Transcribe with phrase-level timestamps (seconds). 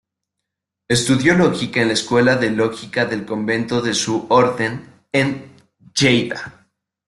[0.87, 5.51] Estudió lógica en la Escuela de Lógica del convento de su orden en
[5.95, 6.65] Lleida.